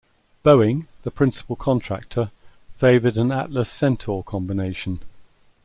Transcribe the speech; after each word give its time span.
Boeing, 0.43 0.87
the 1.03 1.11
principal 1.11 1.55
contractor, 1.55 2.31
favored 2.75 3.17
an 3.17 3.31
Atlas-Centaur 3.31 4.23
combination. 4.23 4.99